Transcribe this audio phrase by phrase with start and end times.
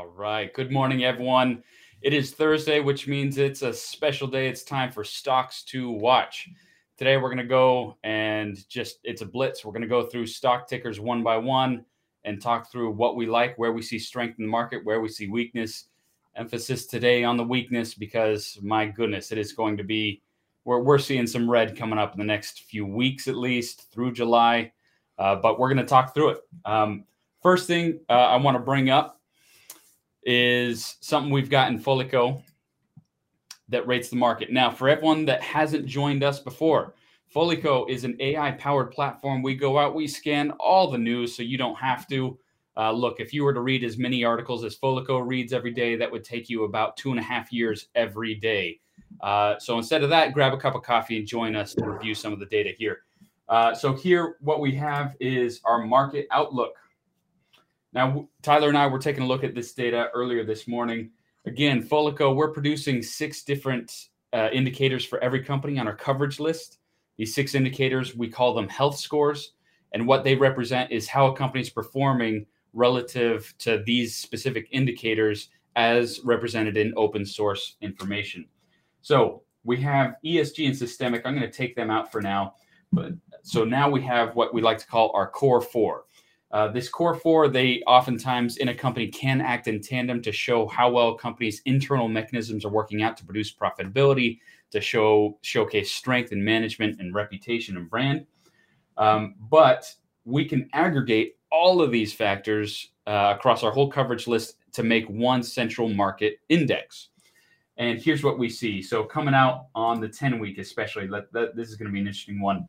[0.00, 0.50] All right.
[0.54, 1.62] Good morning, everyone.
[2.00, 4.48] It is Thursday, which means it's a special day.
[4.48, 6.48] It's time for stocks to watch.
[6.96, 9.62] Today, we're going to go and just, it's a blitz.
[9.62, 11.84] We're going to go through stock tickers one by one
[12.24, 15.08] and talk through what we like, where we see strength in the market, where we
[15.10, 15.88] see weakness.
[16.34, 20.22] Emphasis today on the weakness because, my goodness, it is going to be,
[20.64, 24.12] we're, we're seeing some red coming up in the next few weeks at least through
[24.12, 24.72] July.
[25.18, 26.38] Uh, but we're going to talk through it.
[26.64, 27.04] Um,
[27.42, 29.19] first thing uh, I want to bring up
[30.24, 32.42] is something we've got in Foliko
[33.68, 34.52] that rates the market.
[34.52, 36.94] Now, for everyone that hasn't joined us before,
[37.34, 39.42] Foliko is an AI powered platform.
[39.42, 42.38] We go out, we scan all the news so you don't have to.
[42.76, 45.96] Uh, look, if you were to read as many articles as Foliko reads every day,
[45.96, 48.80] that would take you about two and a half years every day.
[49.20, 52.14] Uh, so instead of that, grab a cup of coffee and join us to review
[52.14, 53.02] some of the data here.
[53.48, 56.79] Uh, so here, what we have is our market outlook.
[57.92, 61.10] Now, Tyler and I were taking a look at this data earlier this morning.
[61.46, 66.78] Again, Foliko, we're producing six different uh, indicators for every company on our coverage list.
[67.16, 69.54] These six indicators, we call them health scores.
[69.92, 75.48] And what they represent is how a company is performing relative to these specific indicators
[75.74, 78.46] as represented in open source information.
[79.02, 81.22] So we have ESG and systemic.
[81.24, 82.54] I'm going to take them out for now.
[82.92, 86.04] But so now we have what we like to call our core four.
[86.52, 90.66] Uh, this core four, they oftentimes in a company can act in tandem to show
[90.66, 94.40] how well a company's internal mechanisms are working out to produce profitability,
[94.72, 98.26] to show showcase strength in management and reputation and brand.
[98.96, 99.92] Um, but
[100.24, 105.06] we can aggregate all of these factors uh, across our whole coverage list to make
[105.08, 107.08] one central market index.
[107.76, 108.82] And here's what we see.
[108.82, 112.00] So coming out on the 10 week, especially, let, let, this is going to be
[112.00, 112.68] an interesting one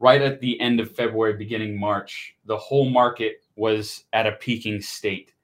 [0.00, 4.80] right at the end of February, beginning March, the whole market was at a peaking
[4.80, 5.34] state.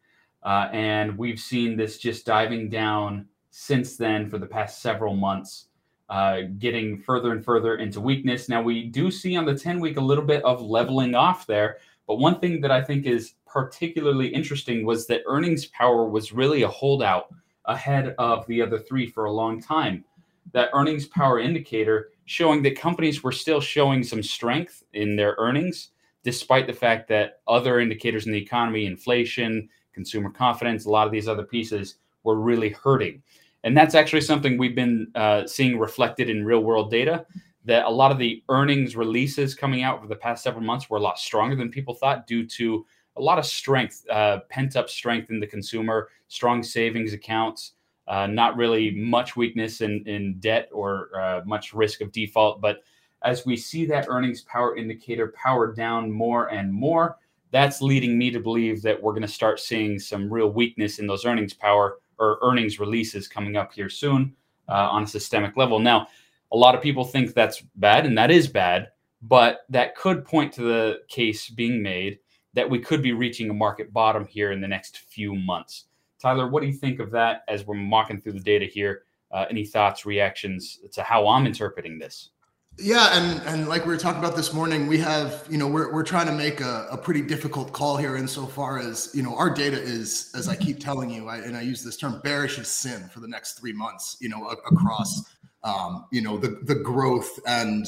[0.43, 5.69] Uh, and we've seen this just diving down since then for the past several months,
[6.09, 8.49] uh, getting further and further into weakness.
[8.49, 11.79] Now, we do see on the 10 week a little bit of leveling off there.
[12.07, 16.63] But one thing that I think is particularly interesting was that earnings power was really
[16.63, 17.29] a holdout
[17.65, 20.05] ahead of the other three for a long time.
[20.53, 25.91] That earnings power indicator showing that companies were still showing some strength in their earnings,
[26.23, 31.13] despite the fact that other indicators in the economy, inflation, consumer confidence, a lot of
[31.13, 33.23] these other pieces were really hurting.
[33.65, 37.27] And that's actually something we've been uh, seeing reflected in real world data
[37.65, 40.99] that a lot of the earnings releases coming out over the past several months were
[40.99, 44.89] a lot stronger than people thought due to a lot of strength, uh, pent up
[44.89, 47.73] strength in the consumer, strong savings accounts,
[48.09, 52.61] uh, not really much weakness in, in debt or uh, much risk of default.
[52.61, 52.83] But
[53.25, 57.17] as we see that earnings power indicator power down more and more,
[57.51, 61.07] that's leading me to believe that we're going to start seeing some real weakness in
[61.07, 64.35] those earnings power or earnings releases coming up here soon
[64.69, 65.79] uh, on a systemic level.
[65.79, 66.09] Now,
[66.53, 68.89] a lot of people think that's bad, and that is bad,
[69.23, 72.19] but that could point to the case being made
[72.55, 75.86] that we could be reaching a market bottom here in the next few months.
[76.21, 79.03] Tyler, what do you think of that as we're walking through the data here?
[79.33, 82.31] Uh, any thoughts, reactions to how I'm interpreting this?
[82.79, 85.93] Yeah, and and like we were talking about this morning, we have you know we're
[85.93, 89.49] we're trying to make a, a pretty difficult call here insofar as you know our
[89.49, 92.69] data is, as I keep telling you, I, and I use this term, bearish as
[92.69, 94.19] sin for the next three months.
[94.21, 95.25] You know, across
[95.65, 97.87] um, you know the the growth and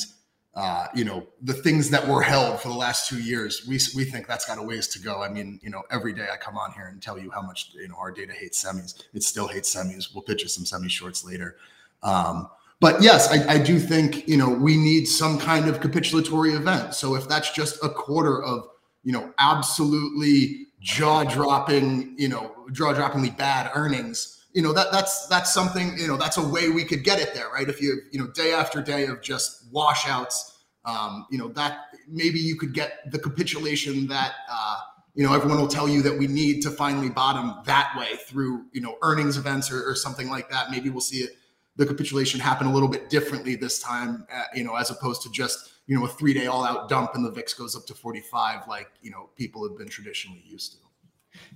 [0.55, 4.05] uh, you know, the things that were held for the last two years, we, we
[4.05, 5.23] think that's got a ways to go.
[5.23, 7.71] I mean, you know, every day I come on here and tell you how much,
[7.75, 9.05] you know, our data hates semis.
[9.15, 10.13] It still hates semis.
[10.13, 11.57] We'll pitch you some semi shorts later.
[12.03, 12.49] Um,
[12.81, 16.95] but yes, I, I do think, you know, we need some kind of capitulatory event.
[16.95, 18.69] So if that's just a quarter of,
[19.05, 25.27] you know, absolutely jaw dropping, you know, jaw droppingly bad earnings, you know that that's
[25.27, 27.69] that's something you know that's a way we could get it there right?
[27.69, 32.39] If you you know day after day of just washouts um, you know that maybe
[32.39, 34.79] you could get the capitulation that uh,
[35.15, 38.65] you know everyone will tell you that we need to finally bottom that way through
[38.73, 40.71] you know earnings events or, or something like that.
[40.71, 41.37] Maybe we'll see it
[41.79, 45.31] the capitulation happen a little bit differently this time uh, you know as opposed to
[45.31, 47.95] just you know a three day all out dump and the vix goes up to
[47.95, 50.79] 45 like you know people have been traditionally used to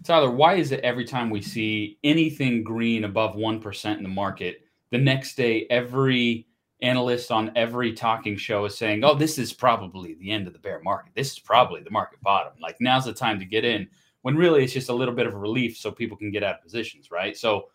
[0.05, 4.62] Tyler, why is it every time we see anything green above 1% in the market,
[4.90, 6.46] the next day every
[6.82, 10.58] analyst on every talking show is saying, oh, this is probably the end of the
[10.58, 11.12] bear market.
[11.14, 12.52] This is probably the market bottom.
[12.61, 13.88] Like now's the time to get in
[14.23, 16.62] when really it's just a little bit of relief so people can get out of
[16.62, 17.37] positions, right?
[17.37, 17.69] So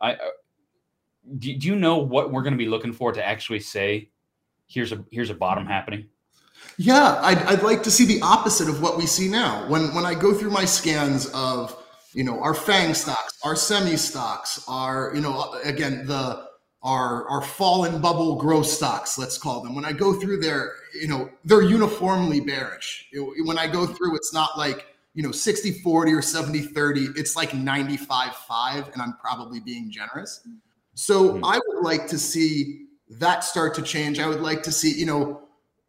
[0.00, 0.28] I uh,
[1.38, 4.10] do, do you know what we're going to be looking for to actually say
[4.66, 6.06] here's a here's a bottom happening?
[6.84, 9.68] Yeah, I'd, I'd like to see the opposite of what we see now.
[9.68, 11.76] When when I go through my scans of
[12.14, 16.48] you know, our FANG stocks, our semi stocks, our, you know, again, the,
[16.82, 19.74] our, our fallen bubble growth stocks, let's call them.
[19.74, 23.08] When I go through there, you know, they're uniformly bearish.
[23.44, 27.36] When I go through, it's not like, you know 60 40 or 70 30 it's
[27.36, 30.40] like 95 5 and i'm probably being generous
[30.94, 31.44] so mm-hmm.
[31.44, 35.04] i would like to see that start to change i would like to see you
[35.04, 35.42] know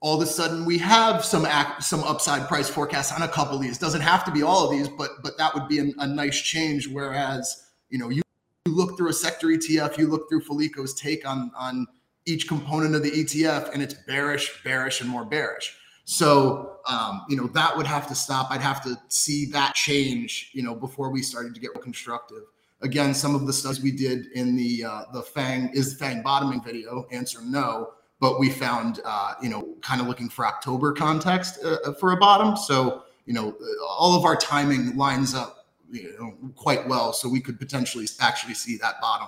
[0.03, 3.55] all of a sudden we have some act, some upside price forecasts on a couple
[3.55, 5.85] of these doesn't have to be all of these but but that would be a,
[5.99, 8.21] a nice change whereas you know you,
[8.65, 11.87] you look through a sector etf you look through Foliko's take on on
[12.25, 17.37] each component of the etf and it's bearish bearish and more bearish so, um, you
[17.37, 18.51] know, that would have to stop.
[18.51, 22.43] I'd have to see that change, you know, before we started to get constructive.
[22.81, 26.61] Again, some of the studies we did in the uh, the Fang is Fang bottoming
[26.61, 27.91] video, answer no,
[28.23, 32.13] but we found, uh, you know, kind of looking for October context uh, uh, for
[32.13, 32.55] a bottom.
[32.55, 33.53] So, you know,
[33.85, 37.11] all of our timing lines up you know, quite well.
[37.11, 39.27] So we could potentially actually see that bottom.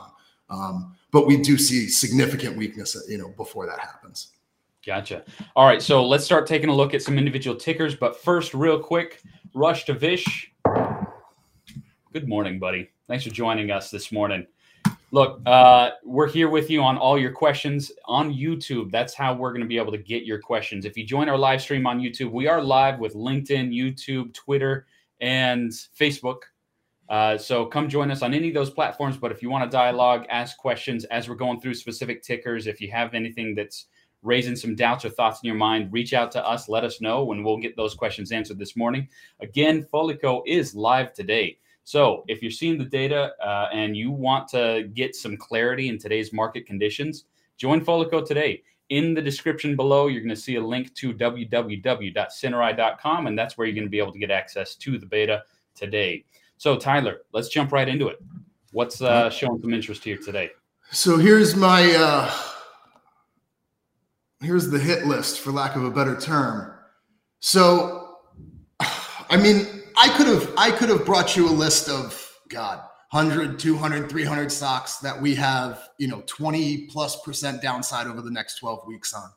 [0.50, 4.32] Um, but we do see significant weakness, you know, before that happens.
[4.86, 5.26] Gotcha.
[5.58, 7.98] All right, so let's start taking a look at some individual tickers.
[7.98, 9.22] But first, real quick,
[9.54, 10.54] rush to Vish.
[12.14, 12.92] Good morning, buddy.
[13.10, 14.48] Thanks for joining us this morning.
[15.16, 18.92] Look, uh, we're here with you on all your questions on YouTube.
[18.92, 20.84] That's how we're going to be able to get your questions.
[20.84, 24.88] If you join our live stream on YouTube, we are live with LinkedIn, YouTube, Twitter,
[25.22, 26.40] and Facebook.
[27.08, 29.16] Uh, so come join us on any of those platforms.
[29.16, 32.82] But if you want to dialogue, ask questions as we're going through specific tickers, if
[32.82, 33.86] you have anything that's
[34.22, 36.68] raising some doubts or thoughts in your mind, reach out to us.
[36.68, 39.08] Let us know and we'll get those questions answered this morning.
[39.40, 41.58] Again, Foliko is live today.
[41.86, 45.98] So if you're seeing the data uh, and you want to get some clarity in
[46.00, 47.26] today's market conditions,
[47.58, 48.64] join Foliko today.
[48.90, 53.68] In the description below, you're going to see a link to www.cinerai.com, and that's where
[53.68, 55.44] you're going to be able to get access to the beta
[55.76, 56.26] today.
[56.58, 58.18] So, Tyler, let's jump right into it.
[58.72, 60.50] What's uh, showing some interest here today?
[60.92, 62.32] So here's my uh,
[64.42, 66.74] here's the hit list for lack of a better term.
[67.40, 68.18] So,
[68.80, 72.82] I mean, I could have I could have brought you a list of God
[73.12, 78.32] 100, 200, 300 stocks that we have, you know, 20 plus percent downside over the
[78.32, 79.30] next 12 weeks on.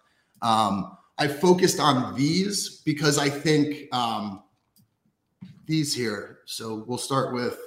[0.42, 4.42] Um, I focused on these because I think um,
[5.66, 6.40] these here.
[6.46, 7.58] So we'll start with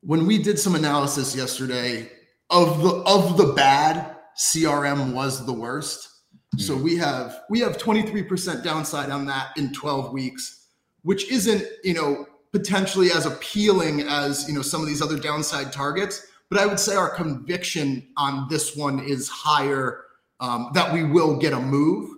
[0.00, 2.10] when we did some analysis yesterday
[2.50, 4.16] of the of the bad.
[4.36, 6.08] CRM was the worst.
[6.56, 6.82] So hmm.
[6.82, 10.61] we have we have 23% downside on that in 12 weeks,
[11.02, 15.72] which isn't, you know, potentially as appealing as, you know, some of these other downside
[15.72, 20.04] targets, but I would say our conviction on this one is higher
[20.40, 22.10] um, that we will get a move.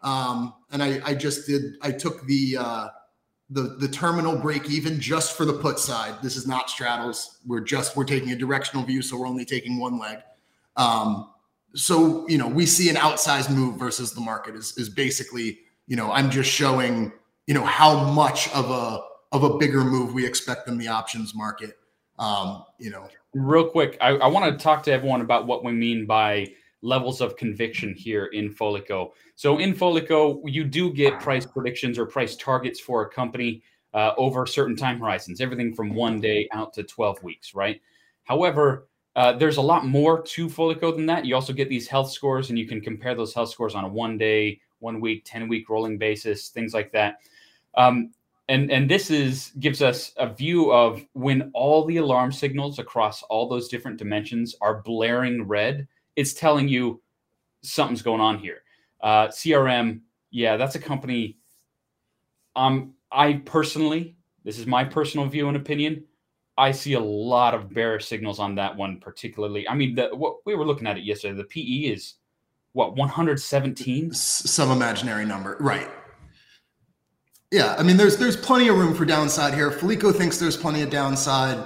[0.00, 2.88] Um, and I, I just did I took the uh,
[3.50, 6.14] the the terminal break even just for the put side.
[6.22, 7.38] This is not straddles.
[7.46, 10.18] We're just we're taking a directional view, so we're only taking one leg.
[10.76, 11.32] Um,
[11.74, 15.96] so you know we see an outsized move versus the market is is basically you
[15.96, 17.12] know i'm just showing
[17.46, 19.00] you know how much of a
[19.32, 21.78] of a bigger move we expect in the options market
[22.18, 25.72] um you know real quick i, I want to talk to everyone about what we
[25.72, 26.48] mean by
[26.82, 32.06] levels of conviction here in foliko so in foliko you do get price predictions or
[32.06, 33.62] price targets for a company
[33.94, 37.80] uh, over certain time horizons everything from one day out to 12 weeks right
[38.24, 41.26] however uh, there's a lot more to Foliko than that.
[41.26, 43.88] You also get these health scores, and you can compare those health scores on a
[43.88, 47.18] one day, one week, 10 week rolling basis, things like that.
[47.74, 48.12] Um,
[48.48, 53.22] and, and this is gives us a view of when all the alarm signals across
[53.24, 55.86] all those different dimensions are blaring red,
[56.16, 57.00] it's telling you
[57.62, 58.62] something's going on here.
[59.00, 60.00] Uh, CRM,
[60.30, 61.38] yeah, that's a company.
[62.56, 66.04] Um, I personally, this is my personal view and opinion.
[66.58, 69.66] I see a lot of bearish signals on that one, particularly.
[69.68, 71.34] I mean, the, what we were looking at it yesterday.
[71.34, 72.14] The PE is
[72.72, 75.88] what 117, some imaginary number, right?
[77.52, 79.70] Yeah, I mean, there's there's plenty of room for downside here.
[79.70, 81.62] Foliko thinks there's plenty of downside.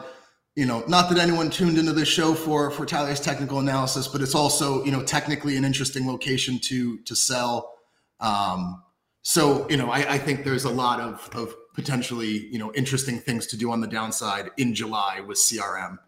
[0.57, 4.21] You know, not that anyone tuned into this show for for Tyler's technical analysis, but
[4.21, 7.73] it's also you know technically an interesting location to to sell.
[8.19, 8.83] Um,
[9.23, 13.21] so you know, I, I think there's a lot of of potentially you know interesting
[13.21, 15.99] things to do on the downside in July with CRM.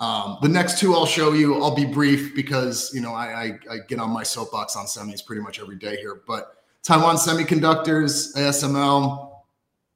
[0.00, 1.62] Um, the next two I'll show you.
[1.62, 5.24] I'll be brief because you know I, I, I get on my soapbox on semis
[5.24, 6.20] pretty much every day here.
[6.26, 9.30] But Taiwan Semiconductors, ASML,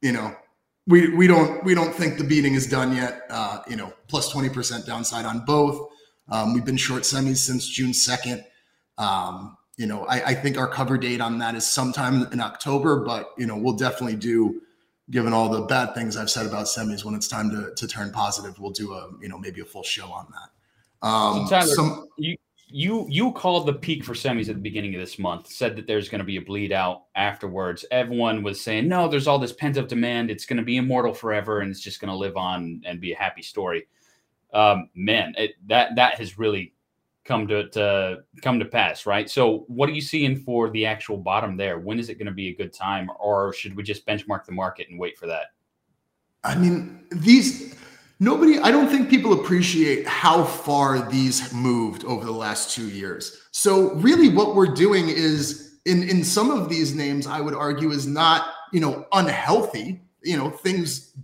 [0.02, 0.34] you know
[0.86, 3.22] we we don't we don't think the beating is done yet.
[3.30, 5.90] Uh, you know, plus twenty percent downside on both.
[6.28, 8.44] Um, we've been short semis since June second.
[8.98, 13.00] Um, you know, I, I think our cover date on that is sometime in October,
[13.00, 14.60] but you know we'll definitely do
[15.10, 18.12] given all the bad things I've said about semis, when it's time to to turn
[18.12, 21.06] positive, we'll do a you know maybe a full show on that.
[21.06, 24.94] Um, so Tyler, some, you you you called the peak for semis at the beginning
[24.94, 25.48] of this month.
[25.48, 27.84] Said that there's going to be a bleed out afterwards.
[27.90, 30.30] Everyone was saying no, there's all this pent up demand.
[30.30, 33.12] It's going to be immortal forever, and it's just going to live on and be
[33.12, 33.86] a happy story.
[34.52, 36.74] Um, man, it, that that has really
[37.24, 39.28] come to, to come to pass, right?
[39.28, 41.78] So, what are you seeing for the actual bottom there?
[41.78, 44.52] When is it going to be a good time, or should we just benchmark the
[44.52, 45.46] market and wait for that?
[46.44, 47.74] I mean, these
[48.20, 48.58] nobody.
[48.58, 53.42] I don't think people appreciate how far these moved over the last two years.
[53.50, 57.90] So, really, what we're doing is in in some of these names, I would argue,
[57.90, 60.00] is not you know unhealthy.
[60.22, 61.14] You know, things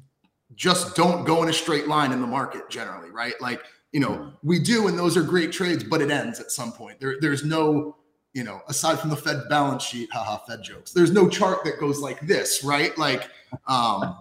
[0.54, 3.35] just don't go in a straight line in the market generally, right?
[3.40, 6.73] Like you know, we do, and those are great trades, but it ends at some
[6.73, 7.00] point.
[7.00, 7.97] There, there's no,
[8.35, 10.92] you know, aside from the Fed balance sheet, haha, Fed jokes.
[10.92, 12.97] There's no chart that goes like this, right?
[12.97, 13.28] Like,
[13.66, 14.18] um,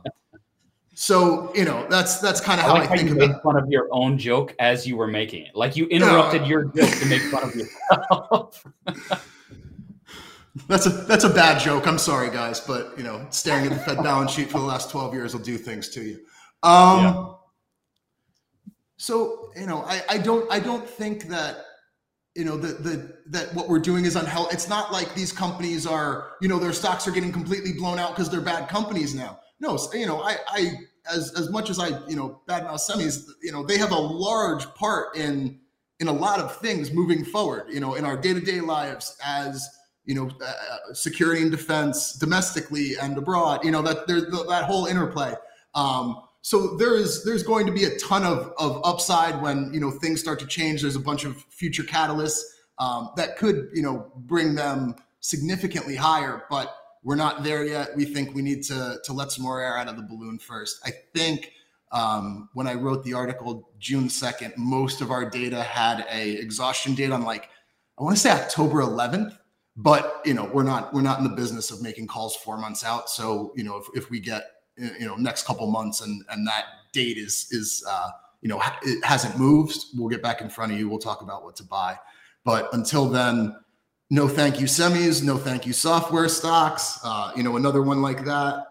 [1.02, 3.36] so you know, that's that's kind of how I, like I think how you about.
[3.36, 6.66] Made fun of your own joke as you were making it, like you interrupted your
[6.66, 8.68] joke to make fun of yourself.
[10.68, 11.88] that's a that's a bad joke.
[11.88, 14.92] I'm sorry, guys, but you know, staring at the Fed balance sheet for the last
[14.92, 16.20] 12 years will do things to you.
[16.64, 17.28] Um, yeah.
[18.98, 21.64] So you know, I, I don't I don't think that
[22.36, 24.54] you know the the that what we're doing is unhealthy.
[24.54, 28.10] It's not like these companies are you know their stocks are getting completely blown out
[28.10, 29.40] because they're bad companies now.
[29.60, 30.72] No, you know I I
[31.12, 34.66] as as much as I you know badmouth semis, you know they have a large
[34.76, 35.60] part in
[36.00, 37.66] in a lot of things moving forward.
[37.70, 39.68] You know, in our day to day lives as
[40.06, 43.64] you know uh, uh, security and defense domestically and abroad.
[43.64, 45.34] You know that there's that whole interplay.
[45.76, 49.80] Um, so there is there's going to be a ton of, of upside when you
[49.80, 52.42] know things start to change there's a bunch of future catalysts
[52.80, 57.96] um, that could you know bring them significantly higher but we're not there yet.
[57.96, 60.80] We think we need to to let some more air out of the balloon first.
[60.86, 61.54] I think
[61.92, 66.94] um, when i wrote the article june 2nd most of our data had a exhaustion
[66.94, 67.50] date on like
[67.98, 69.36] i want to say october 11th
[69.80, 72.84] but you know we're not we're not in the business of making calls four months
[72.84, 73.10] out.
[73.10, 74.44] So you know if, if we get
[74.78, 78.10] you know next couple months and and that date is is uh,
[78.42, 80.90] you know it hasn't moved we'll get back in front of you.
[80.90, 81.98] We'll talk about what to buy.
[82.44, 83.56] But until then
[84.10, 88.24] no thank you semis no thank you software stocks uh, you know another one like
[88.26, 88.66] that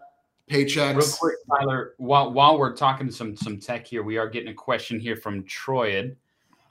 [0.51, 4.49] Paychex real quick tyler while, while we're talking some some tech here we are getting
[4.49, 6.17] a question here from troyed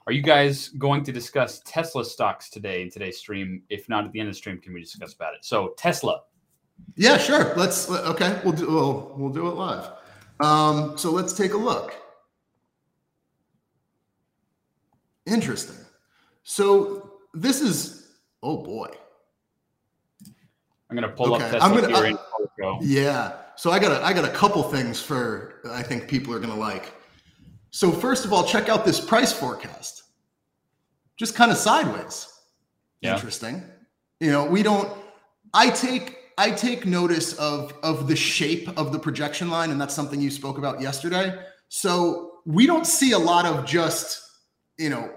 [0.06, 4.12] are you guys going to discuss tesla stocks today in today's stream if not at
[4.12, 6.22] the end of the stream can we discuss about it so tesla
[6.96, 7.54] yeah, sure.
[7.54, 8.40] Let's okay.
[8.44, 9.90] We'll do we'll, we'll do it live.
[10.40, 11.94] Um, so let's take a look.
[15.26, 15.76] Interesting.
[16.42, 17.97] So this is
[18.42, 18.88] oh boy.
[20.90, 21.44] I'm gonna pull okay.
[21.44, 22.16] up Tesla I'm gonna, uh,
[22.62, 23.32] I, Yeah.
[23.56, 26.56] So I got a I got a couple things for I think people are gonna
[26.56, 26.92] like.
[27.70, 30.04] So first of all, check out this price forecast.
[31.16, 32.32] Just kind of sideways.
[33.00, 33.14] Yeah.
[33.14, 33.62] Interesting.
[34.20, 34.96] You know, we don't
[35.52, 39.94] I take I take notice of of the shape of the projection line, and that's
[39.94, 41.38] something you spoke about yesterday.
[41.68, 44.22] So we don't see a lot of just
[44.78, 45.12] you know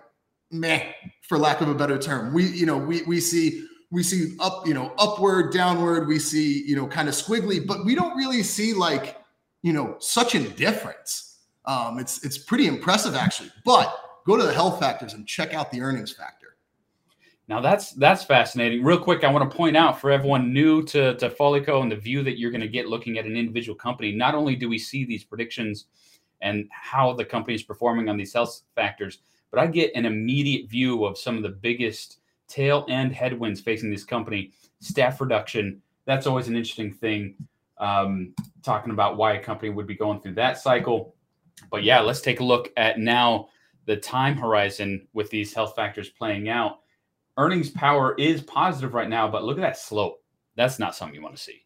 [0.52, 0.92] meh,
[1.22, 2.34] for lack of a better term.
[2.34, 6.08] We you know we we see we see up you know upward, downward.
[6.08, 9.18] We see you know kind of squiggly, but we don't really see like
[9.62, 11.40] you know such indifference.
[11.66, 13.52] Um, it's it's pretty impressive actually.
[13.66, 16.42] But go to the health factors and check out the earnings factor.
[17.48, 18.82] Now that's that's fascinating.
[18.82, 21.98] Real quick, I want to point out for everyone new to to Foliko and the
[21.98, 24.14] view that you're going to get looking at an individual company.
[24.14, 25.86] Not only do we see these predictions
[26.42, 29.20] and how the company is performing on these health factors,
[29.52, 33.92] but I get an immediate view of some of the biggest tail end headwinds facing
[33.92, 34.52] this company.
[34.80, 35.82] Staff reduction.
[36.06, 37.36] That's always an interesting thing.
[37.78, 41.16] Um, talking about why a company would be going through that cycle.
[41.70, 43.50] But yeah, let's take a look at now
[43.86, 46.82] the time horizon with these health factors playing out
[47.38, 50.22] earnings power is positive right now, but look at that slope.
[50.56, 51.66] That's not something you want to see.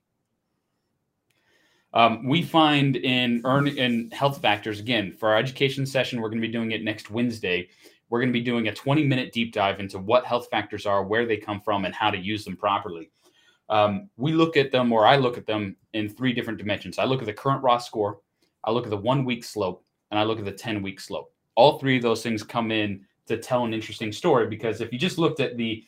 [1.95, 6.41] Um, we find in earn in health factors again for our education session, we're going
[6.41, 7.69] to be doing it next Wednesday.
[8.09, 11.03] We're going to be doing a 20 minute deep dive into what health factors are,
[11.03, 13.09] where they come from, and how to use them properly.
[13.69, 16.99] Um, we look at them, or I look at them in three different dimensions.
[16.99, 18.19] I look at the current raw score,
[18.65, 21.31] I look at the one week slope, and I look at the 10 week slope.
[21.55, 24.99] All three of those things come in to tell an interesting story because if you
[24.99, 25.83] just looked at the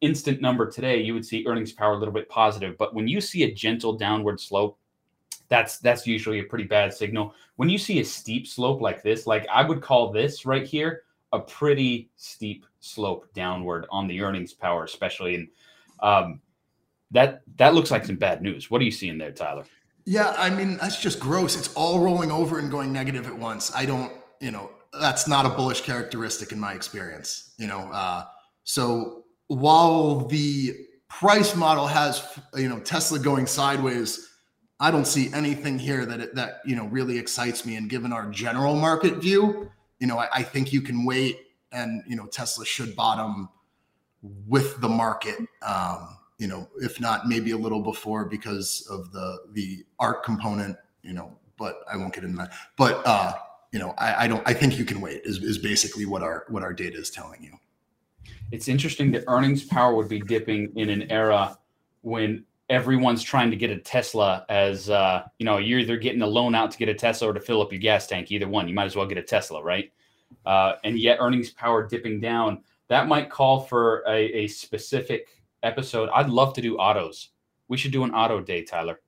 [0.00, 2.76] instant number today, you would see earnings power a little bit positive.
[2.76, 4.78] But when you see a gentle downward slope,
[5.52, 7.34] that's that's usually a pretty bad signal.
[7.56, 11.02] When you see a steep slope like this, like I would call this right here
[11.32, 15.34] a pretty steep slope downward on the earnings power, especially.
[15.34, 15.48] And
[16.00, 16.40] um,
[17.10, 18.70] that that looks like some bad news.
[18.70, 19.66] What are you seeing there, Tyler?
[20.06, 21.54] Yeah, I mean that's just gross.
[21.54, 23.70] It's all rolling over and going negative at once.
[23.74, 27.52] I don't, you know, that's not a bullish characteristic in my experience.
[27.58, 28.24] You know, uh,
[28.64, 30.74] so while the
[31.10, 34.31] price model has, you know, Tesla going sideways,
[34.82, 37.76] I don't see anything here that that you know really excites me.
[37.76, 39.70] And given our general market view,
[40.00, 41.38] you know, I, I think you can wait,
[41.70, 43.48] and you know, Tesla should bottom
[44.48, 45.38] with the market.
[45.64, 50.76] Um, you know, if not maybe a little before because of the the art component,
[51.04, 52.52] you know, but I won't get into that.
[52.76, 53.34] But uh,
[53.70, 56.44] you know, I, I don't I think you can wait is, is basically what our
[56.48, 57.52] what our data is telling you.
[58.50, 61.56] It's interesting that earnings power would be dipping in an era
[62.00, 66.26] when everyone's trying to get a Tesla as uh, you know, you're either getting a
[66.26, 68.32] loan out to get a Tesla or to fill up your gas tank.
[68.32, 69.92] Either one, you might as well get a Tesla, right?
[70.46, 72.62] Uh, and yet earnings power dipping down.
[72.88, 75.28] That might call for a, a specific
[75.62, 76.08] episode.
[76.14, 77.28] I'd love to do autos.
[77.68, 79.00] We should do an auto day, Tyler.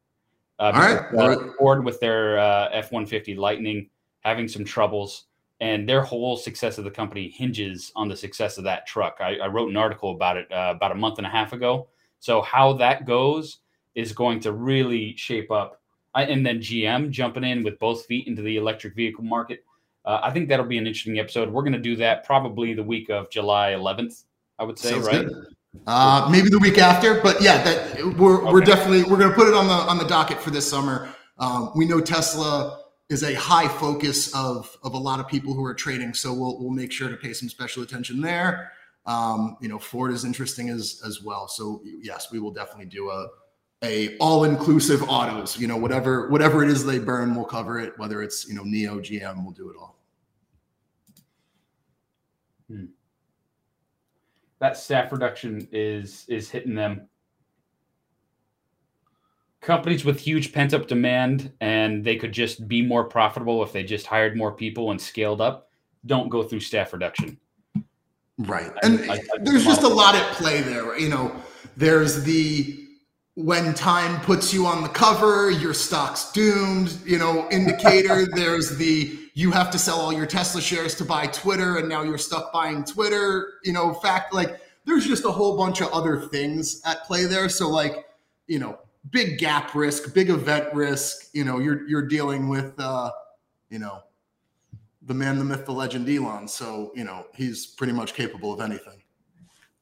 [0.59, 1.55] Uh, All right.
[1.59, 3.89] Ford with their uh, F one fifty Lightning
[4.21, 5.25] having some troubles,
[5.61, 9.17] and their whole success of the company hinges on the success of that truck.
[9.21, 11.89] I, I wrote an article about it uh, about a month and a half ago.
[12.25, 13.59] So how that goes
[13.95, 15.83] is going to really shape up.
[16.15, 19.63] I, and then GM jumping in with both feet into the electric vehicle market.
[20.07, 21.51] Uh, I think that'll be an interesting episode.
[21.51, 24.25] We're going to do that probably the week of July 11th.
[24.59, 25.27] I would say, Sounds right?
[25.27, 25.55] Good.
[25.87, 28.53] Uh, maybe the week after, but yeah, that we're okay.
[28.53, 31.11] we're definitely we're going to put it on the on the docket for this summer.
[31.39, 35.65] Um, we know Tesla is a high focus of of a lot of people who
[35.65, 38.73] are trading, so we'll we'll make sure to pay some special attention there.
[39.07, 41.49] Um, you know, Ford is interesting as as well.
[41.49, 43.29] So yes, we will definitely do a
[43.83, 45.59] a all inclusive autos.
[45.59, 47.99] You know, whatever whatever it is they burn, we'll cover it.
[47.99, 49.99] Whether it's you know NIO GM, we'll do it all.
[52.69, 52.87] Hmm
[54.65, 57.07] that staff reduction is is hitting them.
[59.61, 63.83] Companies with huge pent up demand and they could just be more profitable if they
[63.83, 65.71] just hired more people and scaled up.
[66.07, 67.39] Don't go through staff reduction.
[68.39, 70.99] Right, and I, I, there's just a lot at play there.
[70.99, 71.35] You know,
[71.77, 72.81] there's the
[73.37, 78.27] when time puts you on the cover, your stock's doomed, you know, indicator.
[78.35, 82.03] there's the you have to sell all your Tesla shares to buy Twitter, and now
[82.03, 83.55] you're stuck buying Twitter.
[83.65, 87.49] You know, fact like there's just a whole bunch of other things at play there.
[87.49, 88.07] So like,
[88.47, 88.79] you know,
[89.11, 91.29] big gap risk, big event risk.
[91.33, 93.11] You know, you're you're dealing with, uh,
[93.71, 94.03] you know,
[95.07, 96.49] the man, the myth, the legend, Elon.
[96.49, 99.03] So you know, he's pretty much capable of anything.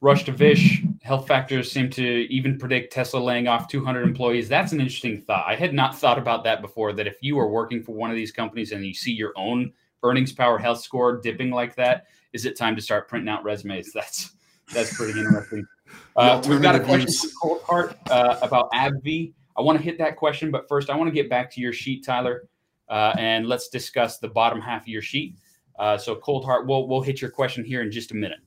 [0.01, 4.49] Rush to Vish, health factors seem to even predict Tesla laying off 200 employees.
[4.49, 5.45] That's an interesting thought.
[5.47, 6.91] I had not thought about that before.
[6.91, 9.71] That if you are working for one of these companies and you see your own
[10.03, 13.91] earnings power health score dipping like that, is it time to start printing out resumes?
[13.93, 14.35] That's
[14.73, 15.65] that's pretty interesting.
[16.15, 17.07] Uh, we've got a question
[17.39, 19.31] from Heart uh, about AbbVie.
[19.55, 21.71] I want to hit that question, but first I want to get back to your
[21.73, 22.47] sheet, Tyler,
[22.89, 25.37] uh, and let's discuss the bottom half of your sheet.
[25.79, 28.39] Uh, so Cold Heart, we'll we'll hit your question here in just a minute.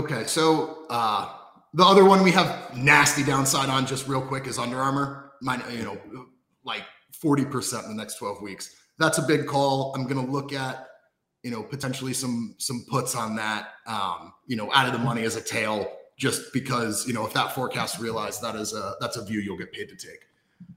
[0.00, 1.32] Okay, so uh,
[1.74, 5.32] the other one we have nasty downside on, just real quick, is Under Armour.
[5.42, 5.98] Mine, you know,
[6.64, 8.76] like forty percent in the next twelve weeks.
[8.98, 9.92] That's a big call.
[9.94, 10.88] I'm going to look at,
[11.42, 13.70] you know, potentially some some puts on that.
[13.86, 17.32] Um, you know, out of the money as a tail, just because you know if
[17.32, 20.20] that forecast realized that is a that's a view you'll get paid to take.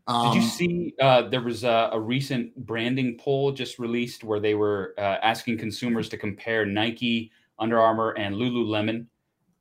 [0.08, 4.24] Um, Did you um, see uh, there was a, a, recent branding poll just released
[4.24, 9.06] where they were uh, asking consumers to compare Nike, Under Armour, and Lululemon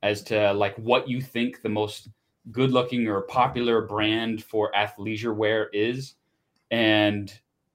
[0.03, 2.09] as to like what you think the most
[2.51, 6.15] good looking or popular brand for athleisure wear is.
[6.71, 7.31] And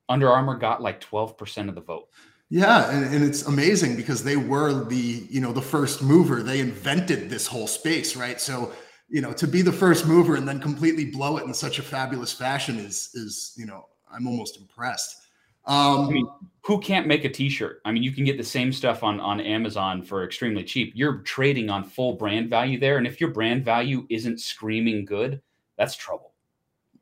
[0.09, 2.09] Under Armour got like 12% of the vote.
[2.49, 6.43] Yeah, and, and it's amazing because they were the, you know, the first mover.
[6.43, 8.41] They invented this whole space, right?
[8.41, 8.73] So,
[9.09, 11.83] you know, to be the first mover and then completely blow it in such a
[11.83, 15.23] fabulous fashion is is, you know, I'm almost impressed.
[15.66, 16.29] Um, I mean,
[16.62, 17.81] who can't make a T-shirt?
[17.85, 20.92] I mean, you can get the same stuff on on Amazon for extremely cheap.
[20.95, 25.40] You're trading on full brand value there, and if your brand value isn't screaming good,
[25.77, 26.33] that's trouble.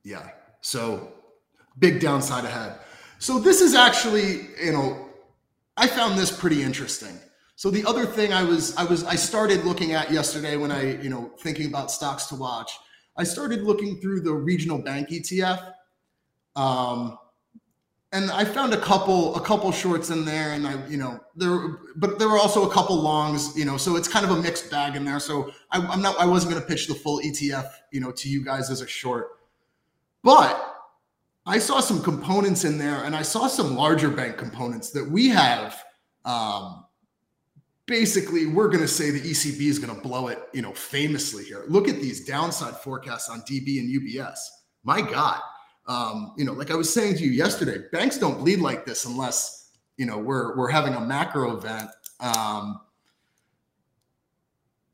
[0.02, 0.30] Yeah.
[0.60, 1.12] So
[1.78, 2.78] big downside ahead.
[3.18, 5.08] So this is actually, you know,
[5.76, 7.18] I found this pretty interesting.
[7.56, 11.00] So the other thing I was I was I started looking at yesterday when I,
[11.00, 12.72] you know, thinking about stocks to watch,
[13.16, 15.72] I started looking through the regional bank ETF.
[16.56, 17.18] Um,
[18.14, 21.78] and I found a couple a couple shorts in there, and I you know there,
[21.96, 24.70] but there were also a couple longs, you know, so it's kind of a mixed
[24.70, 25.18] bag in there.
[25.18, 28.28] So I, I'm not I wasn't going to pitch the full ETF, you know, to
[28.28, 29.40] you guys as a short,
[30.22, 30.76] but
[31.44, 35.28] I saw some components in there, and I saw some larger bank components that we
[35.28, 35.82] have.
[36.24, 36.83] Um,
[37.86, 41.44] basically, we're going to say the ECB is going to blow it, you know, famously
[41.44, 41.64] here.
[41.68, 44.38] Look at these downside forecasts on DB and UBS.
[44.84, 45.40] My God
[45.86, 49.04] Um, you know, like I was saying to you yesterday, banks don't bleed like this
[49.04, 51.90] unless you know we're we're having a macro event.
[52.20, 52.80] Um,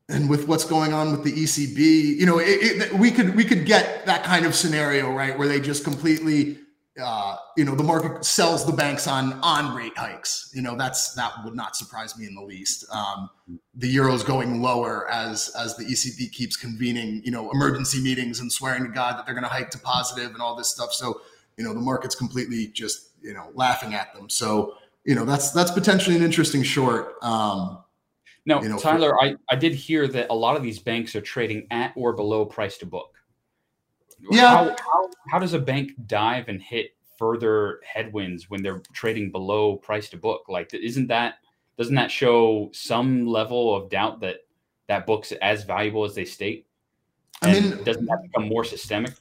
[0.08, 2.46] and with what's going on with the ECB, you know, it,
[2.82, 6.58] it, we could we could get that kind of scenario, right, where they just completely,
[7.00, 10.50] uh, you know, the market sells the banks on on rate hikes.
[10.52, 12.84] You know, that's that would not surprise me in the least.
[12.92, 13.30] Um,
[13.74, 18.40] the euro is going lower as as the ECB keeps convening, you know, emergency meetings
[18.40, 20.92] and swearing to God that they're going to hike to positive and all this stuff.
[20.92, 21.20] So,
[21.56, 24.28] you know, the market's completely just you know laughing at them.
[24.28, 24.74] So,
[25.04, 27.14] you know, that's that's potentially an interesting short.
[27.22, 27.84] Um,
[28.46, 31.14] now, you know, Tyler, for, I, I did hear that a lot of these banks
[31.14, 33.19] are trading at or below price to book.
[34.30, 34.48] Yeah.
[34.48, 39.76] How, how, how does a bank dive and hit further headwinds when they're trading below
[39.76, 40.46] price to book?
[40.48, 41.34] Like, isn't that
[41.78, 44.40] doesn't that show some level of doubt that
[44.88, 46.66] that book's as valuable as they state?
[47.42, 49.12] And I mean, doesn't that become more systemic?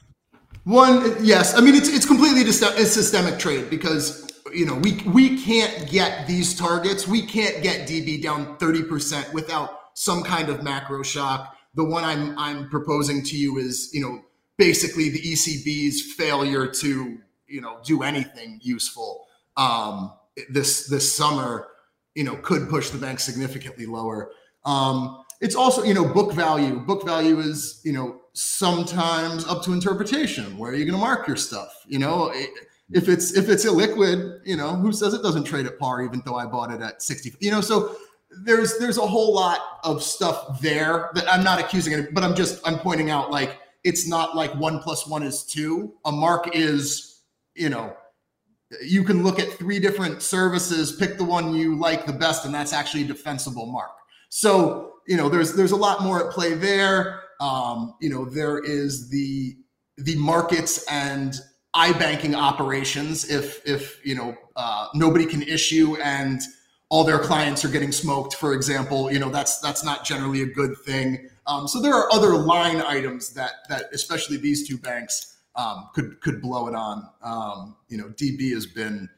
[0.64, 1.54] One, yes.
[1.54, 6.26] I mean, it's it's completely a systemic trade because you know, we we can't get
[6.26, 7.06] these targets.
[7.06, 11.56] We can't get DB down 30% without some kind of macro shock.
[11.74, 14.20] The one I'm I'm proposing to you is, you know,
[14.60, 20.12] basically the ECB's failure to, you know, do anything useful um,
[20.50, 21.68] this this summer,
[22.14, 24.30] you know, could push the bank significantly lower.
[24.66, 26.78] Um, it's also, you know, book value.
[26.78, 30.58] Book value is, you know, sometimes up to interpretation.
[30.58, 31.72] Where are you going to mark your stuff?
[31.86, 32.50] You know, it,
[32.92, 36.22] if it's if it's illiquid, you know, who says it doesn't trade at par even
[36.26, 37.34] though I bought it at 60?
[37.40, 37.96] You know, so
[38.44, 42.34] there's there's a whole lot of stuff there that I'm not accusing it, but I'm
[42.34, 45.94] just I'm pointing out like it's not like one plus one is two.
[46.04, 47.22] A mark is,
[47.54, 47.96] you know,
[48.82, 52.54] you can look at three different services, pick the one you like the best, and
[52.54, 53.90] that's actually a defensible mark.
[54.28, 57.22] So, you know, there's there's a lot more at play there.
[57.40, 59.56] Um, you know, there is the
[59.96, 61.34] the markets and
[61.74, 66.40] iBanking operations if if you know uh, nobody can issue and
[66.90, 70.46] all their clients are getting smoked, for example, you know that's that's not generally a
[70.46, 71.29] good thing.
[71.50, 76.20] Um, so there are other line items that that especially these two banks um, could
[76.20, 77.08] could blow it on.
[77.22, 79.08] Um, you know, DB has been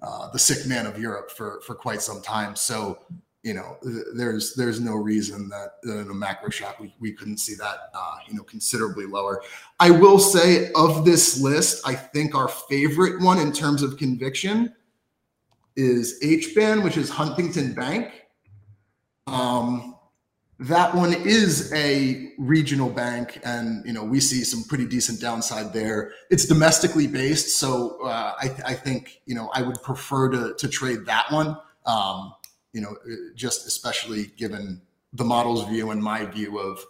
[0.00, 2.56] uh, the sick man of Europe for for quite some time.
[2.56, 2.98] So
[3.42, 3.76] you know,
[4.14, 8.16] there's there's no reason that, in a macro shock we, we couldn't see that uh,
[8.26, 9.42] you know considerably lower.
[9.78, 14.74] I will say of this list, I think our favorite one in terms of conviction
[15.76, 18.26] is HBAN, which is Huntington Bank.
[19.26, 19.91] Um,
[20.62, 25.72] that one is a regional bank, and you know we see some pretty decent downside
[25.72, 26.12] there.
[26.30, 30.68] It's domestically based, so uh, I, I think you know I would prefer to to
[30.68, 31.56] trade that one.
[31.84, 32.34] Um,
[32.72, 32.96] you know,
[33.34, 34.80] just especially given
[35.12, 36.84] the model's view and my view of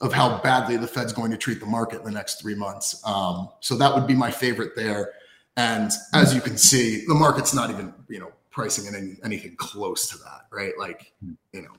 [0.00, 3.02] of how badly the Fed's going to treat the market in the next three months.
[3.04, 5.12] Um, so that would be my favorite there.
[5.56, 9.56] And as you can see, the market's not even you know pricing in any, anything
[9.56, 10.72] close to that, right?
[10.78, 11.12] Like,
[11.52, 11.72] you know.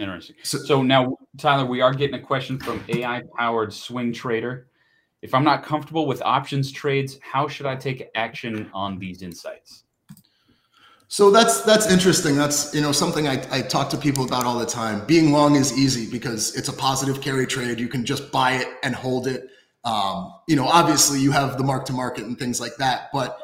[0.00, 0.36] Interesting.
[0.42, 4.68] So, so now, Tyler, we are getting a question from AI powered swing trader.
[5.20, 9.84] If I'm not comfortable with options trades, how should I take action on these insights?
[11.08, 12.36] So that's that's interesting.
[12.36, 15.04] That's you know something I, I talk to people about all the time.
[15.06, 17.78] Being long is easy because it's a positive carry trade.
[17.78, 19.50] You can just buy it and hold it.
[19.84, 23.38] Um, you know, obviously you have the mark to market and things like that, but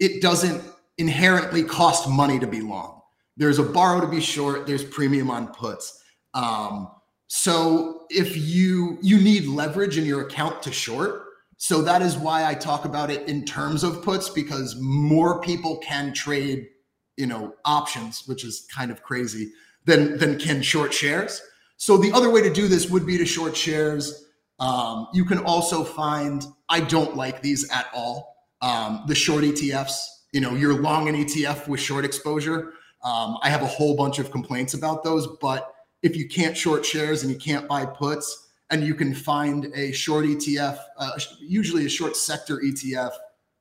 [0.00, 0.64] it doesn't
[0.98, 3.02] inherently cost money to be long.
[3.36, 4.66] There's a borrow to be short.
[4.66, 5.99] There's premium on puts.
[6.34, 6.90] Um,
[7.26, 11.24] so if you you need leverage in your account to short,
[11.58, 15.78] so that is why I talk about it in terms of puts because more people
[15.78, 16.68] can trade
[17.16, 19.52] you know options, which is kind of crazy,
[19.84, 21.40] than than can short shares.
[21.76, 24.26] So the other way to do this would be to short shares.
[24.58, 28.36] Um, you can also find I don't like these at all.
[28.60, 30.00] Um, the short ETFs.
[30.32, 32.72] You know, you're long an ETF with short exposure.
[33.02, 36.84] Um, I have a whole bunch of complaints about those, but if you can't short
[36.84, 41.86] shares and you can't buy puts, and you can find a short ETF, uh, usually
[41.86, 43.12] a short sector ETF,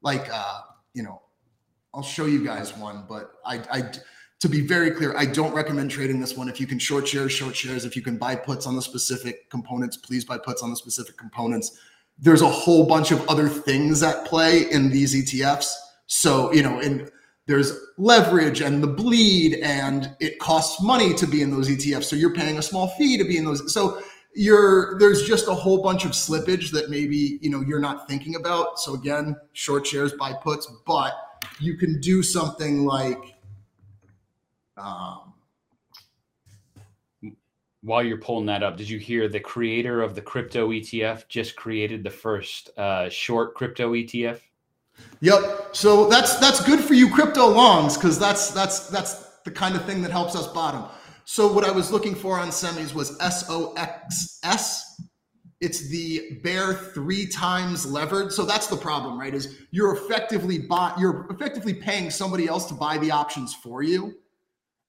[0.01, 0.61] like uh,
[0.93, 1.21] you know
[1.93, 3.91] I'll show you guys one, but I, I,
[4.39, 6.47] to be very clear, I don't recommend trading this one.
[6.47, 7.83] If you can short shares, short shares.
[7.83, 11.17] If you can buy puts on the specific components, please buy puts on the specific
[11.17, 11.77] components.
[12.17, 15.71] There's a whole bunch of other things at play in these ETFs.
[16.07, 17.09] So, you know, and
[17.49, 22.03] there's leverage and the bleed, and it costs money to be in those ETFs.
[22.03, 23.73] So you're paying a small fee to be in those.
[23.73, 24.03] So
[24.35, 28.35] you're there's just a whole bunch of slippage that maybe you know you're not thinking
[28.35, 28.79] about.
[28.79, 31.13] So again, short shares, buy puts, but
[31.59, 33.17] you can do something like
[34.77, 35.33] um,
[37.81, 41.55] while you're pulling that up, did you hear the creator of the crypto ETF just
[41.55, 44.39] created the first uh, short crypto ETF?
[45.21, 45.69] Yep.
[45.73, 49.85] So that's that's good for you crypto longs because that's that's that's the kind of
[49.85, 50.85] thing that helps us bottom.
[51.25, 54.81] So what I was looking for on semis was SOXS.
[55.61, 58.31] It's the bear three times levered.
[58.31, 59.33] So that's the problem, right?
[59.33, 64.15] Is you're effectively buy, you're effectively paying somebody else to buy the options for you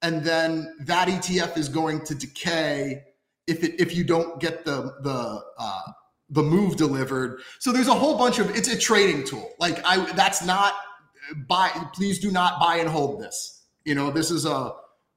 [0.02, 3.02] and then that ETF is going to decay
[3.46, 5.82] if it if you don't get the the uh,
[6.30, 7.40] the move delivered.
[7.58, 9.50] So there's a whole bunch of it's a trading tool.
[9.58, 10.74] Like I that's not
[11.48, 11.70] buy.
[11.92, 13.64] Please do not buy and hold this.
[13.84, 14.74] You know this is a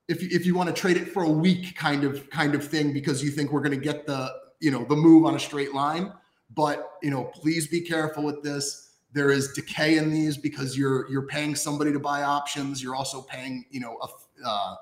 [0.08, 2.67] if you, if you want to trade it for a week kind of kind of
[2.67, 5.39] thing because you think we're going to get the you know the move on a
[5.39, 6.12] straight line.
[6.56, 8.91] But you know please be careful with this.
[9.13, 12.82] There is decay in these because you're you're paying somebody to buy options.
[12.82, 14.08] You're also paying you know a
[14.47, 14.76] uh,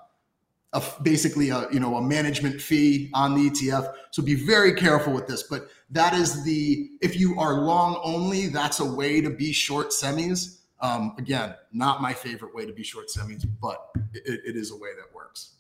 [0.73, 3.93] a, basically a you know a management fee on the ETF.
[4.11, 5.43] So be very careful with this.
[5.43, 9.89] But that is the if you are long only, that's a way to be short
[9.89, 10.59] semis.
[10.79, 14.75] Um, again, not my favorite way to be short semis, but it, it is a
[14.75, 15.55] way that works.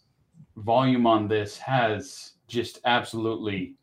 [0.57, 3.75] Volume on this has just absolutely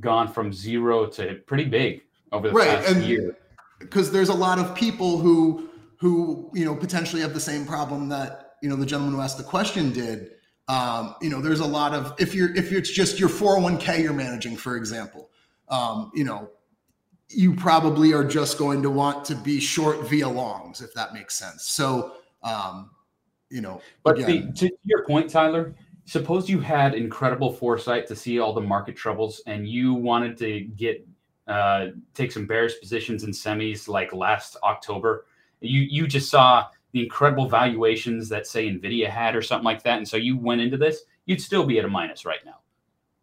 [0.00, 2.02] gone from zero to pretty big
[2.32, 2.78] over the right.
[2.78, 3.36] past and year.
[3.78, 8.08] Because there's a lot of people who who you know potentially have the same problem
[8.08, 10.30] that you know the gentleman who asked the question did.
[10.68, 14.14] Um, you know, there's a lot of if you're if it's just your 401k you're
[14.14, 15.28] managing, for example,
[15.68, 16.48] um, you know,
[17.28, 21.34] you probably are just going to want to be short via longs, if that makes
[21.34, 21.66] sense.
[21.66, 22.90] So, um,
[23.50, 28.16] you know, but again, the, to your point, Tyler, suppose you had incredible foresight to
[28.16, 31.06] see all the market troubles and you wanted to get
[31.48, 35.26] uh, take some bearish positions in semis like last October
[35.62, 39.98] you you just saw the incredible valuations that say Nvidia had or something like that,
[39.98, 42.56] and so you went into this, you'd still be at a minus right now.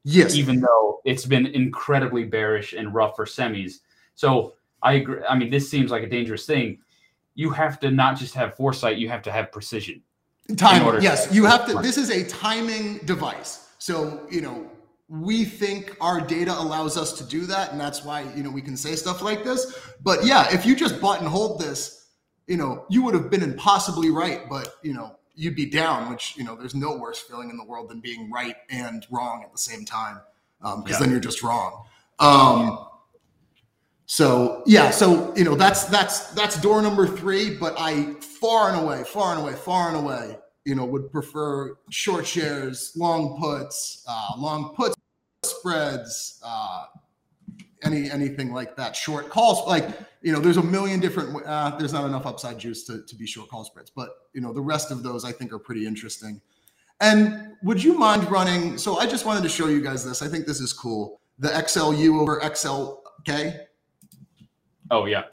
[0.04, 3.80] Yes, even though it's been incredibly bearish and rough for semis.
[4.16, 5.22] So I agree.
[5.28, 6.80] I mean, this seems like a dangerous thing.
[7.36, 10.02] You have to not just have foresight; you have to have precision.
[10.58, 11.02] Time.
[11.02, 11.76] Yes, you have to.
[11.76, 13.70] This is a timing device.
[13.78, 14.70] So you know
[15.10, 18.62] we think our data allows us to do that and that's why you know we
[18.62, 21.99] can say stuff like this but yeah if you just button hold this
[22.50, 26.36] you know, you would have been impossibly right, but you know, you'd be down, which
[26.36, 29.52] you know, there's no worse feeling in the world than being right and wrong at
[29.52, 30.20] the same time,
[30.60, 31.00] because um, yeah.
[31.00, 31.86] then you're just wrong.
[32.18, 32.88] Um,
[34.08, 37.56] so yeah, so you know, that's that's that's door number three.
[37.56, 41.78] But I far and away, far and away, far and away, you know, would prefer
[41.92, 44.96] short shares, long puts, uh, long puts
[45.44, 46.86] spreads, uh,
[47.84, 48.96] any anything like that.
[48.96, 49.88] Short calls, like
[50.22, 51.46] you know, there's a million different.
[51.46, 54.54] Uh, there's not enough upside juice to to be short call spreads, but you know,
[54.54, 56.42] the rest of those I think are pretty interesting.
[57.02, 58.78] And would you mind running?
[58.78, 60.22] So I just wanted to show you guys this.
[60.22, 61.22] I think this is cool.
[61.40, 63.66] The XLU over XLK.
[64.92, 65.24] Oh yeah.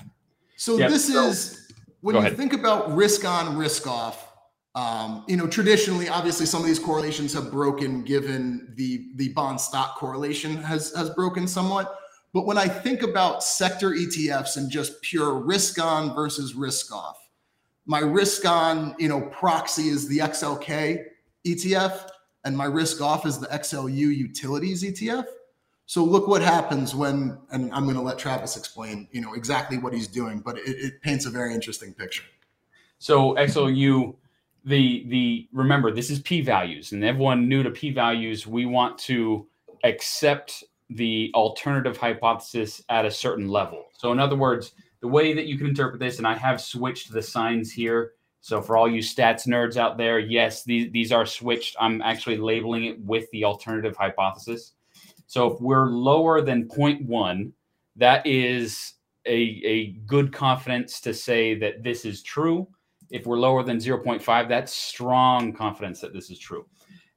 [0.57, 2.37] So this so, is when you ahead.
[2.37, 4.23] think about risk on, risk off.
[4.77, 9.61] Um, you know, traditionally, obviously, some of these correlations have broken, given the the bond
[9.61, 11.99] stock correlation has has broken somewhat.
[12.37, 17.17] But when I think about sector ETFs and just pure risk on versus risk off,
[17.87, 21.03] my risk on, you know, proxy is the XLK
[21.47, 22.11] ETF
[22.45, 25.25] and my risk off is the XLU utilities ETF.
[25.87, 29.79] So look what happens when, and I'm going to let Travis explain, you know, exactly
[29.79, 32.25] what he's doing, but it, it paints a very interesting picture.
[32.99, 34.15] So XLU,
[34.67, 38.99] the the remember this is p values, and everyone new to p values, we want
[38.99, 39.47] to
[39.85, 43.87] accept the alternative hypothesis at a certain level.
[43.99, 47.13] So, in other words, the way that you can interpret this, and I have switched
[47.13, 48.13] the signs here.
[48.41, 51.77] So, for all you stats nerds out there, yes, these, these are switched.
[51.81, 54.73] I'm actually labeling it with the alternative hypothesis.
[55.27, 57.53] So, if we're lower than 0.1,
[57.97, 58.95] that is
[59.27, 62.69] a, a good confidence to say that this is true.
[63.11, 66.67] If we're lower than 0.5, that's strong confidence that this is true.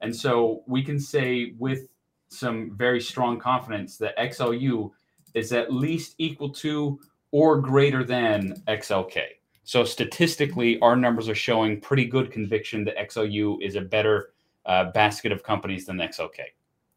[0.01, 1.87] And so we can say with
[2.29, 4.91] some very strong confidence that XLU
[5.33, 6.99] is at least equal to
[7.31, 9.21] or greater than XLK.
[9.63, 14.31] So statistically, our numbers are showing pretty good conviction that XLU is a better
[14.65, 16.37] uh, basket of companies than XLK.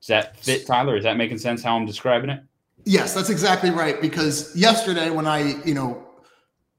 [0.01, 0.97] Does that fit, Tyler?
[0.97, 2.43] Is that making sense how I'm describing it?
[2.85, 4.01] Yes, that's exactly right.
[4.01, 6.07] Because yesterday, when I, you know,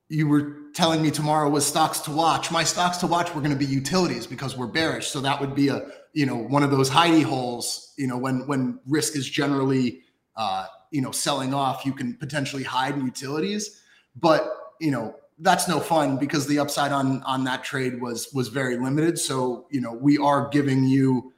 [0.10, 3.54] you were telling me tomorrow was stocks to watch, my stocks to watch were going
[3.54, 5.08] to be utilities because we're bearish.
[5.08, 8.46] So that would be a you know one of those hidey holes you know when
[8.48, 10.02] when risk is generally
[10.36, 13.82] uh, you know selling off you can potentially hide in utilities
[14.16, 18.48] but you know that's no fun because the upside on on that trade was was
[18.48, 21.34] very limited so you know we are giving you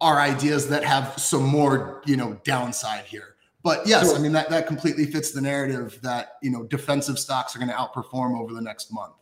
[0.00, 3.34] our ideas that have some more, you know, downside here.
[3.62, 7.54] But yes, I mean that that completely fits the narrative that you know defensive stocks
[7.54, 9.14] are going to outperform over the next month.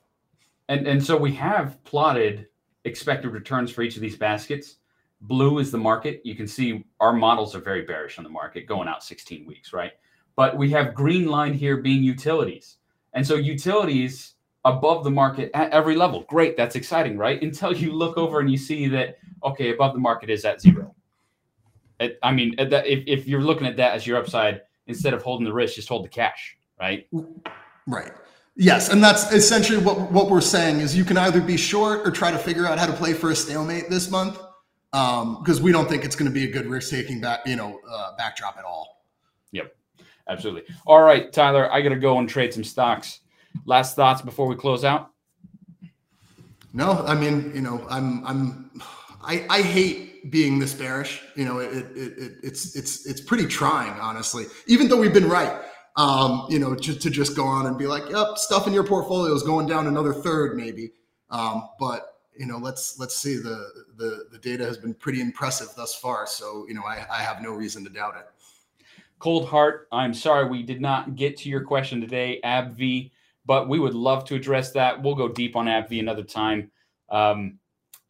[0.69, 2.47] And and so we have plotted
[2.87, 4.77] expected returns for each of these baskets.
[5.23, 6.21] Blue is the market.
[6.25, 9.73] You can see our models are very bearish on the market going out 16 weeks,
[9.73, 9.93] right?
[10.37, 12.77] But we have green line here being utilities.
[13.15, 16.25] And so utilities above the market at every level.
[16.29, 17.41] Great, that's exciting, right?
[17.43, 20.95] Until you look over and you see that okay, above the market is at zero.
[22.01, 25.47] It, I mean, if, if you're looking at that as your upside, instead of holding
[25.47, 27.07] the risk, just hold the cash, right?
[27.87, 28.13] Right.
[28.59, 32.11] Yes, and that's essentially what what we're saying is you can either be short or
[32.11, 34.39] try to figure out how to play for a stalemate this month,
[34.93, 37.57] because um, we don't think it's going to be a good risk taking back you
[37.57, 39.05] know uh, backdrop at all.
[39.53, 39.77] Yep,
[40.27, 40.63] absolutely.
[40.87, 43.21] All right, Tyler, I got to go and trade some stocks.
[43.67, 45.11] Last thoughts before we close out?
[46.73, 48.71] No, I mean you know I'm I'm
[49.23, 51.21] I I hate being this bearish.
[51.35, 54.47] You know it, it, it it's it's it's pretty trying honestly.
[54.67, 55.61] Even though we've been right
[55.97, 58.85] um, you know, to, to just go on and be like, yep, stuff in your
[58.85, 60.93] portfolio is going down another third, maybe.
[61.31, 63.37] Um, but you know, let's let's see.
[63.37, 67.23] The the the data has been pretty impressive thus far, so you know, I, I
[67.23, 68.27] have no reason to doubt it.
[69.19, 73.11] Cold heart, I'm sorry we did not get to your question today, AbbVie,
[73.47, 75.03] but we would love to address that.
[75.03, 76.71] We'll go deep on AbbVie another time.
[77.09, 77.59] Um,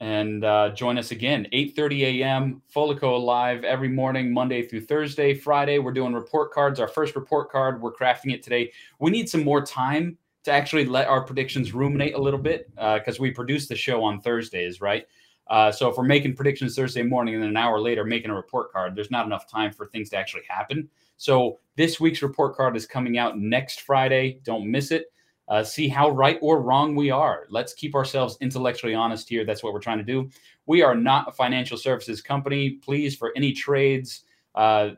[0.00, 5.32] and uh, join us again 8.30 a.m Foliko live every morning monday through thursday.
[5.32, 7.80] Friday we're doing report cards our first report card.
[7.80, 8.72] We're crafting it today.
[8.98, 13.18] We need some more time to actually let our predictions ruminate a little bit because
[13.18, 15.06] uh, we produce the show on thursdays right?
[15.48, 18.34] Uh, so if we're making predictions thursday morning and then an hour later making a
[18.34, 20.88] report card there's not enough time for things to actually happen.
[21.16, 24.40] So this week's report card is coming out next friday.
[24.44, 25.06] Don't miss it
[25.48, 27.46] uh, see how right or wrong we are.
[27.50, 29.44] Let's keep ourselves intellectually honest here.
[29.44, 30.30] That's what we're trying to do.
[30.66, 32.70] We are not a financial services company.
[32.70, 34.22] Please, for any trades,
[34.54, 34.90] uh,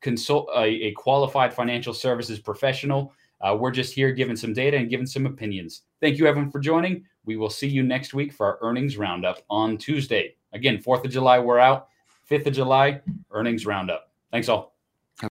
[0.00, 3.12] consult a, a, qualified financial services professional.
[3.40, 5.82] Uh, we're just here giving some data and giving some opinions.
[6.00, 7.04] Thank you, everyone, for joining.
[7.24, 10.36] We will see you next week for our earnings roundup on Tuesday.
[10.52, 11.88] Again, 4th of July, we're out.
[12.30, 13.00] 5th of July,
[13.32, 14.10] earnings roundup.
[14.30, 14.73] Thanks all.